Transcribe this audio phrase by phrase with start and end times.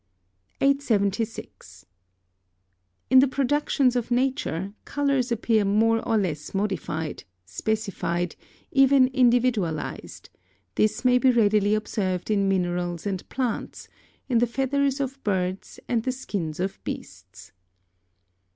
[0.61, 1.85] 876.
[3.11, 8.35] In the productions of nature, colours appear more or less modified, specified,
[8.71, 10.31] even individualised:
[10.73, 13.87] this may be readily observed in minerals and plants,
[14.27, 17.51] in the feathers of birds and the skins of beasts.